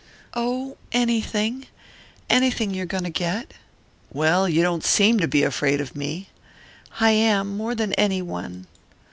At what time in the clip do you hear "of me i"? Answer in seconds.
5.79-7.11